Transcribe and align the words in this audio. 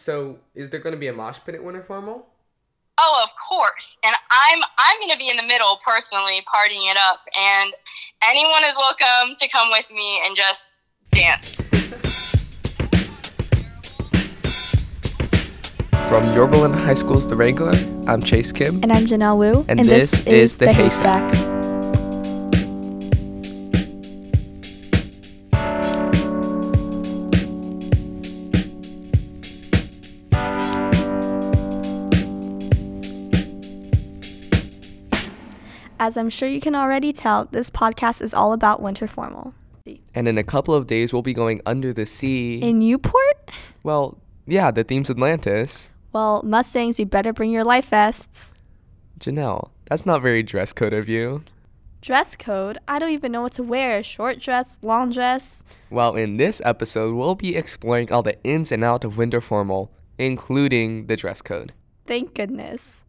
So, 0.00 0.38
is 0.54 0.70
there 0.70 0.80
going 0.80 0.94
to 0.94 0.98
be 0.98 1.08
a 1.08 1.12
mosh 1.12 1.40
pit 1.44 1.54
at 1.54 1.62
Winter 1.62 1.82
Formal? 1.82 2.24
Oh, 2.96 3.22
of 3.22 3.28
course. 3.46 3.98
And 4.02 4.16
I'm 4.30 4.62
I'm 4.78 4.98
going 4.98 5.10
to 5.10 5.18
be 5.18 5.28
in 5.28 5.36
the 5.36 5.42
middle 5.42 5.78
personally 5.84 6.42
partying 6.54 6.90
it 6.90 6.96
up 6.96 7.20
and 7.38 7.74
anyone 8.22 8.64
is 8.64 8.72
welcome 8.76 9.36
to 9.38 9.48
come 9.48 9.68
with 9.70 9.84
me 9.90 10.22
and 10.24 10.34
just 10.34 10.72
dance. 11.10 11.54
From 16.08 16.34
Yorba 16.34 16.56
Linda 16.56 16.78
High 16.78 16.94
School's 16.94 17.28
The 17.28 17.36
Wrangler, 17.36 17.74
I'm 18.06 18.22
Chase 18.22 18.52
Kim. 18.52 18.82
And 18.82 18.90
I'm 18.90 19.06
Jeanelle 19.06 19.36
Wu. 19.36 19.66
And 19.68 19.80
this 19.80 20.26
is 20.26 20.56
The 20.56 20.72
Haystack. 20.72 21.49
As 36.10 36.16
I'm 36.16 36.28
sure 36.28 36.48
you 36.48 36.60
can 36.60 36.74
already 36.74 37.12
tell, 37.12 37.44
this 37.44 37.70
podcast 37.70 38.20
is 38.20 38.34
all 38.34 38.52
about 38.52 38.82
winter 38.82 39.06
formal. 39.06 39.54
And 40.12 40.26
in 40.26 40.38
a 40.38 40.42
couple 40.42 40.74
of 40.74 40.88
days, 40.88 41.12
we'll 41.12 41.22
be 41.22 41.32
going 41.32 41.60
under 41.64 41.92
the 41.92 42.04
sea. 42.04 42.58
In 42.58 42.80
Newport? 42.80 43.52
Well, 43.84 44.18
yeah, 44.44 44.72
the 44.72 44.82
theme's 44.82 45.08
Atlantis. 45.08 45.92
Well, 46.12 46.42
Mustangs, 46.44 46.98
you 46.98 47.06
better 47.06 47.32
bring 47.32 47.52
your 47.52 47.62
life 47.62 47.90
vests. 47.90 48.50
Jeanelle, 49.20 49.70
that's 49.88 50.04
not 50.04 50.20
very 50.20 50.42
dress 50.42 50.72
code 50.72 50.92
of 50.92 51.08
you. 51.08 51.44
Dress 52.00 52.34
code? 52.34 52.78
I 52.88 52.98
don't 52.98 53.12
even 53.12 53.30
know 53.30 53.42
what 53.42 53.52
to 53.52 53.62
wear. 53.62 54.02
Short 54.02 54.40
dress, 54.40 54.80
long 54.82 55.10
dress. 55.12 55.62
Well, 55.90 56.16
in 56.16 56.38
this 56.38 56.60
episode, 56.64 57.14
we'll 57.14 57.36
be 57.36 57.54
exploring 57.54 58.10
all 58.10 58.24
the 58.24 58.36
ins 58.42 58.72
and 58.72 58.82
outs 58.82 59.04
of 59.04 59.16
winter 59.16 59.40
formal, 59.40 59.92
including 60.18 61.06
the 61.06 61.16
dress 61.16 61.40
code. 61.40 61.72
Thank 62.04 62.34
goodness. 62.34 63.04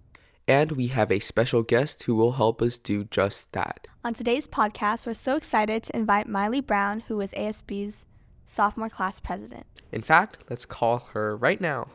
And 0.47 0.71
we 0.73 0.87
have 0.87 1.11
a 1.11 1.19
special 1.19 1.63
guest 1.63 2.03
who 2.03 2.15
will 2.15 2.33
help 2.33 2.61
us 2.61 2.77
do 2.77 3.03
just 3.05 3.51
that. 3.53 3.87
On 4.03 4.13
today's 4.13 4.47
podcast, 4.47 5.05
we're 5.05 5.13
so 5.13 5.35
excited 5.35 5.83
to 5.83 5.95
invite 5.95 6.27
Mylie 6.27 6.65
Brown, 6.65 7.01
who 7.01 7.21
is 7.21 7.31
ASB's 7.33 8.05
sophomore 8.45 8.89
class 8.89 9.19
president. 9.19 9.65
In 9.91 10.01
fact, 10.01 10.39
let's 10.49 10.65
call 10.65 10.99
her 11.13 11.37
right 11.37 11.61
now. 11.61 11.87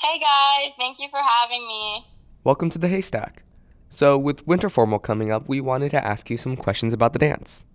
Hey 0.00 0.18
guys, 0.18 0.72
thank 0.78 0.98
you 0.98 1.08
for 1.10 1.20
having 1.20 1.66
me. 1.66 2.06
Welcome 2.42 2.70
to 2.70 2.78
the 2.78 2.88
Haystack. 2.88 3.42
So, 3.90 4.16
with 4.16 4.46
Winter 4.46 4.70
Formal 4.70 5.00
coming 5.00 5.30
up, 5.30 5.48
we 5.48 5.60
wanted 5.60 5.90
to 5.90 6.04
ask 6.04 6.30
you 6.30 6.36
some 6.36 6.56
questions 6.56 6.92
about 6.92 7.12
the 7.12 7.18
dance. 7.18 7.66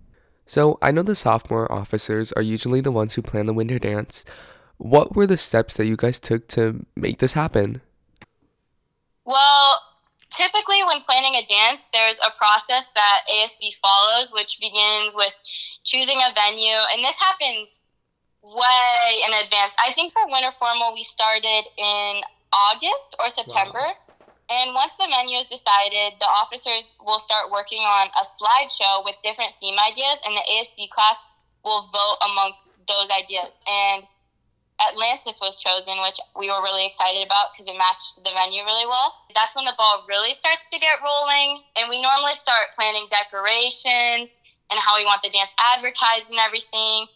So, 0.46 0.78
I 0.80 0.92
know 0.92 1.02
the 1.02 1.14
sophomore 1.14 1.70
officers 1.70 2.32
are 2.32 2.42
usually 2.42 2.80
the 2.80 2.92
ones 2.92 3.14
who 3.14 3.22
plan 3.22 3.46
the 3.46 3.52
winter 3.52 3.78
dance. 3.78 4.24
What 4.78 5.16
were 5.16 5.26
the 5.26 5.36
steps 5.36 5.74
that 5.74 5.86
you 5.86 5.96
guys 5.96 6.18
took 6.20 6.46
to 6.48 6.86
make 6.94 7.18
this 7.18 7.32
happen? 7.32 7.80
Well, 9.24 9.80
typically 10.30 10.84
when 10.84 11.00
planning 11.00 11.34
a 11.34 11.44
dance, 11.46 11.88
there's 11.92 12.18
a 12.20 12.30
process 12.38 12.88
that 12.94 13.22
ASB 13.32 13.74
follows, 13.82 14.32
which 14.32 14.58
begins 14.60 15.14
with 15.16 15.32
choosing 15.82 16.18
a 16.18 16.32
venue, 16.34 16.78
and 16.92 17.02
this 17.02 17.16
happens 17.18 17.80
way 18.42 19.22
in 19.26 19.32
advance. 19.44 19.74
I 19.84 19.92
think 19.92 20.12
for 20.12 20.22
winter 20.26 20.52
formal, 20.52 20.94
we 20.94 21.02
started 21.02 21.64
in 21.76 22.20
August 22.52 23.16
or 23.18 23.30
September. 23.30 23.80
Wow. 23.80 24.15
And 24.48 24.74
once 24.74 24.94
the 24.96 25.08
menu 25.10 25.38
is 25.38 25.46
decided, 25.46 26.14
the 26.20 26.30
officers 26.30 26.94
will 27.02 27.18
start 27.18 27.50
working 27.50 27.82
on 27.82 28.08
a 28.14 28.22
slideshow 28.22 29.04
with 29.04 29.16
different 29.22 29.52
theme 29.58 29.74
ideas, 29.78 30.22
and 30.24 30.36
the 30.36 30.46
ASB 30.46 30.88
class 30.90 31.18
will 31.64 31.90
vote 31.90 32.18
amongst 32.30 32.70
those 32.86 33.10
ideas. 33.10 33.64
And 33.66 34.04
Atlantis 34.78 35.40
was 35.40 35.58
chosen, 35.58 35.98
which 36.02 36.20
we 36.38 36.46
were 36.46 36.62
really 36.62 36.86
excited 36.86 37.26
about 37.26 37.50
because 37.52 37.66
it 37.66 37.76
matched 37.76 38.22
the 38.22 38.30
venue 38.30 38.62
really 38.62 38.86
well. 38.86 39.14
That's 39.34 39.56
when 39.56 39.64
the 39.64 39.74
ball 39.76 40.04
really 40.08 40.34
starts 40.34 40.70
to 40.70 40.78
get 40.78 41.02
rolling, 41.02 41.66
and 41.74 41.88
we 41.88 42.00
normally 42.00 42.34
start 42.34 42.70
planning 42.76 43.08
decorations 43.10 44.30
and 44.70 44.78
how 44.78 44.96
we 44.98 45.04
want 45.04 45.22
the 45.22 45.30
dance 45.30 45.54
advertised 45.58 46.30
and 46.30 46.38
everything. 46.38 47.06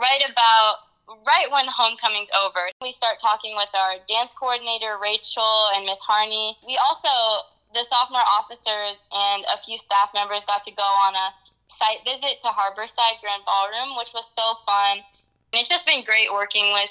Right 0.00 0.24
about 0.24 0.89
right 1.26 1.50
when 1.50 1.66
homecoming's 1.66 2.30
over, 2.36 2.70
we 2.82 2.92
start 2.92 3.18
talking 3.20 3.56
with 3.56 3.70
our 3.74 3.98
dance 4.08 4.32
coordinator, 4.32 4.98
Rachel, 5.00 5.70
and 5.74 5.84
Miss 5.84 5.98
Harney. 5.98 6.56
We 6.66 6.78
also, 6.78 7.10
the 7.74 7.84
sophomore 7.84 8.26
officers 8.38 9.04
and 9.10 9.44
a 9.52 9.58
few 9.58 9.78
staff 9.78 10.10
members 10.14 10.44
got 10.44 10.62
to 10.64 10.72
go 10.72 10.86
on 11.06 11.14
a 11.14 11.28
site 11.66 12.02
visit 12.04 12.38
to 12.42 12.48
Harborside 12.48 13.18
Grand 13.20 13.42
Ballroom, 13.46 13.96
which 13.98 14.10
was 14.14 14.30
so 14.30 14.54
fun. 14.66 15.02
And 15.52 15.60
it's 15.60 15.70
just 15.70 15.86
been 15.86 16.04
great 16.04 16.30
working 16.32 16.72
with 16.72 16.90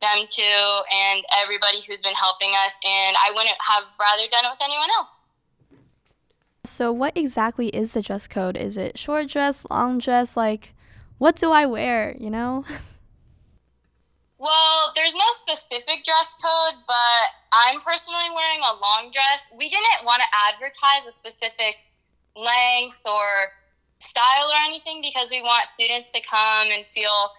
them 0.00 0.24
too 0.26 0.80
and 0.90 1.22
everybody 1.42 1.82
who's 1.86 2.00
been 2.00 2.14
helping 2.14 2.50
us. 2.66 2.78
And 2.84 3.16
I 3.18 3.30
wouldn't 3.34 3.56
have 3.60 3.84
rather 3.98 4.28
done 4.30 4.44
it 4.44 4.50
with 4.50 4.62
anyone 4.62 4.88
else. 4.96 5.24
So, 6.64 6.92
what 6.92 7.16
exactly 7.16 7.68
is 7.68 7.92
the 7.92 8.02
dress 8.02 8.26
code? 8.26 8.56
Is 8.56 8.76
it 8.76 8.98
short 8.98 9.28
dress, 9.28 9.64
long 9.70 9.98
dress? 9.98 10.36
Like, 10.36 10.74
what 11.16 11.36
do 11.36 11.50
I 11.50 11.64
wear, 11.64 12.14
you 12.18 12.30
know? 12.30 12.64
Well, 14.40 14.92
there's 14.96 15.12
no 15.12 15.28
specific 15.36 16.00
dress 16.00 16.32
code, 16.40 16.80
but 16.88 17.24
I'm 17.52 17.78
personally 17.84 18.32
wearing 18.32 18.64
a 18.64 18.72
long 18.72 19.12
dress. 19.12 19.52
We 19.52 19.68
didn't 19.68 20.08
want 20.08 20.22
to 20.24 20.28
advertise 20.32 21.04
a 21.06 21.12
specific 21.12 21.76
length 22.34 23.04
or 23.04 23.52
style 24.00 24.48
or 24.48 24.56
anything 24.64 25.02
because 25.02 25.28
we 25.28 25.42
want 25.42 25.68
students 25.68 26.10
to 26.12 26.20
come 26.24 26.72
and 26.72 26.86
feel 26.86 27.36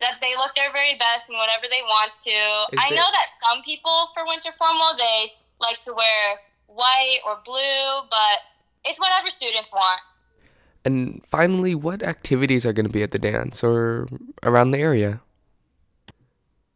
that 0.00 0.24
they 0.24 0.32
look 0.34 0.56
their 0.56 0.72
very 0.72 0.96
best 0.96 1.28
in 1.28 1.36
whatever 1.36 1.68
they 1.68 1.84
want 1.84 2.16
to. 2.24 2.32
Is 2.72 2.80
I 2.80 2.88
know 2.88 3.04
that 3.12 3.28
some 3.44 3.60
people 3.62 4.08
for 4.14 4.24
winter 4.26 4.56
formal 4.56 4.96
they 4.96 5.36
like 5.60 5.80
to 5.80 5.92
wear 5.92 6.40
white 6.66 7.20
or 7.28 7.44
blue, 7.44 8.08
but 8.08 8.40
it's 8.88 8.98
whatever 8.98 9.28
students 9.28 9.70
want. 9.70 10.00
And 10.82 11.22
finally, 11.28 11.74
what 11.74 12.02
activities 12.02 12.64
are 12.64 12.72
going 12.72 12.86
to 12.86 12.92
be 12.92 13.02
at 13.02 13.10
the 13.10 13.18
dance 13.18 13.62
or 13.62 14.08
around 14.42 14.70
the 14.70 14.78
area? 14.78 15.20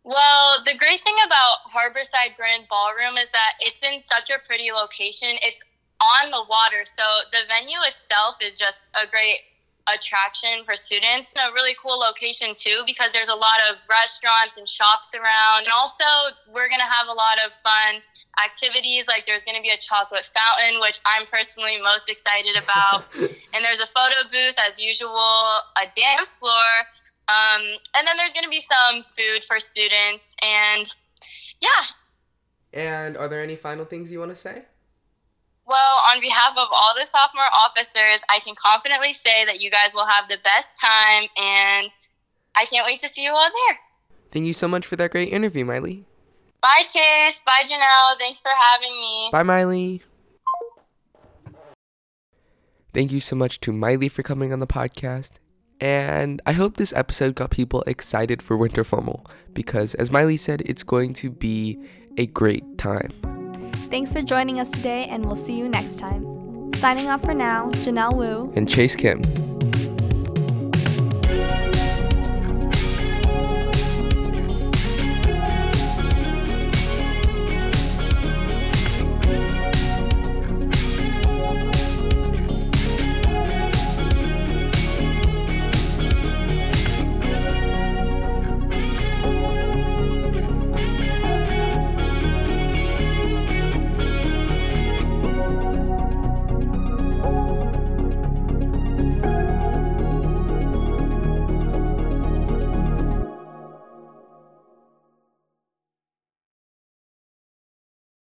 Well, 0.06 0.62
the 0.64 0.78
great 0.78 1.02
thing 1.02 1.16
about 1.26 1.66
Harborside 1.66 2.36
Grand 2.36 2.70
Ballroom 2.70 3.18
is 3.18 3.28
that 3.32 3.58
it's 3.58 3.82
in 3.82 3.98
such 3.98 4.30
a 4.30 4.38
pretty 4.46 4.70
location. 4.70 5.30
It's 5.42 5.60
on 5.98 6.30
the 6.30 6.46
water, 6.48 6.86
so 6.86 7.02
the 7.32 7.42
venue 7.48 7.82
itself 7.82 8.36
is 8.40 8.56
just 8.56 8.86
a 8.94 9.10
great 9.10 9.40
attraction 9.92 10.62
for 10.64 10.76
students 10.76 11.34
and 11.34 11.50
a 11.50 11.52
really 11.52 11.74
cool 11.82 11.98
location 11.98 12.54
too 12.56 12.82
because 12.86 13.10
there's 13.12 13.28
a 13.28 13.34
lot 13.34 13.58
of 13.70 13.78
restaurants 13.90 14.58
and 14.58 14.68
shops 14.68 15.14
around 15.14 15.62
and 15.62 15.72
also 15.74 16.02
we're 16.50 16.66
going 16.66 16.82
to 16.82 16.90
have 16.90 17.06
a 17.06 17.12
lot 17.12 17.38
of 17.46 17.52
fun 17.62 18.02
activities 18.42 19.06
like 19.06 19.24
there's 19.26 19.44
going 19.44 19.54
to 19.54 19.62
be 19.62 19.70
a 19.70 19.78
chocolate 19.78 20.28
fountain 20.34 20.80
which 20.80 20.98
i'm 21.06 21.24
personally 21.24 21.78
most 21.80 22.08
excited 22.08 22.56
about 22.58 23.06
and 23.54 23.62
there's 23.62 23.78
a 23.78 23.86
photo 23.94 24.26
booth 24.26 24.58
as 24.58 24.76
usual 24.76 25.62
a 25.78 25.86
dance 25.94 26.34
floor 26.34 26.82
um, 27.28 27.62
and 27.96 28.06
then 28.06 28.16
there's 28.16 28.32
going 28.32 28.44
to 28.44 28.50
be 28.50 28.60
some 28.60 29.02
food 29.02 29.44
for 29.44 29.60
students, 29.60 30.36
and 30.42 30.92
yeah. 31.60 31.68
And 32.72 33.16
are 33.16 33.28
there 33.28 33.42
any 33.42 33.56
final 33.56 33.84
things 33.84 34.12
you 34.12 34.18
want 34.18 34.30
to 34.30 34.36
say? 34.36 34.62
Well, 35.66 36.00
on 36.12 36.20
behalf 36.20 36.52
of 36.56 36.68
all 36.72 36.94
the 36.94 37.06
sophomore 37.06 37.50
officers, 37.52 38.22
I 38.28 38.38
can 38.44 38.54
confidently 38.54 39.12
say 39.12 39.44
that 39.46 39.60
you 39.60 39.70
guys 39.70 39.90
will 39.94 40.06
have 40.06 40.28
the 40.28 40.38
best 40.44 40.78
time, 40.80 41.28
and 41.36 41.90
I 42.54 42.66
can't 42.66 42.86
wait 42.86 43.00
to 43.00 43.08
see 43.08 43.24
you 43.24 43.32
all 43.32 43.48
there. 43.66 43.78
Thank 44.30 44.46
you 44.46 44.52
so 44.52 44.68
much 44.68 44.86
for 44.86 44.94
that 44.96 45.10
great 45.10 45.32
interview, 45.32 45.64
Mylie. 45.64 46.04
Bye, 46.62 46.84
Chase. 46.84 47.40
Bye, 47.44 47.64
Jeanelle. 47.64 48.18
Thanks 48.18 48.40
for 48.40 48.50
having 48.56 48.92
me. 48.92 49.28
Bye, 49.32 49.42
Mylie. 49.42 50.00
Thank 52.94 53.12
you 53.12 53.20
so 53.20 53.36
much 53.36 53.60
to 53.60 53.72
Mylie 53.72 54.10
for 54.10 54.22
coming 54.22 54.52
on 54.52 54.60
the 54.60 54.66
podcast. 54.66 55.32
And 55.80 56.40
I 56.46 56.52
hope 56.52 56.76
this 56.76 56.92
episode 56.94 57.34
got 57.34 57.50
people 57.50 57.82
excited 57.86 58.42
for 58.42 58.56
Winter 58.56 58.84
Formal 58.84 59.26
because, 59.52 59.94
as 59.96 60.10
Mylie 60.10 60.38
said, 60.38 60.62
it's 60.64 60.82
going 60.82 61.12
to 61.14 61.30
be 61.30 61.78
a 62.16 62.26
great 62.26 62.78
time. 62.78 63.10
Thanks 63.90 64.12
for 64.12 64.22
joining 64.22 64.58
us 64.58 64.70
today, 64.70 65.06
and 65.06 65.24
we'll 65.24 65.36
see 65.36 65.52
you 65.52 65.68
next 65.68 65.98
time. 65.98 66.72
Signing 66.76 67.08
off 67.08 67.22
for 67.22 67.34
now, 67.34 67.70
Jeanelle 67.70 68.14
Wu 68.14 68.52
and 68.56 68.68
Chase 68.68 68.96
Kim. 68.96 69.22